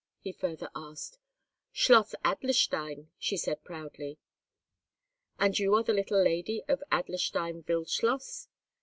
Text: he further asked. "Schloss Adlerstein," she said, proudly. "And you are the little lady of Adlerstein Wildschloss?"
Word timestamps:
he 0.19 0.31
further 0.31 0.71
asked. 0.75 1.19
"Schloss 1.71 2.15
Adlerstein," 2.25 3.09
she 3.19 3.37
said, 3.37 3.63
proudly. 3.63 4.17
"And 5.37 5.59
you 5.59 5.75
are 5.75 5.83
the 5.83 5.93
little 5.93 6.23
lady 6.23 6.63
of 6.67 6.81
Adlerstein 6.91 7.61
Wildschloss?" 7.67 8.47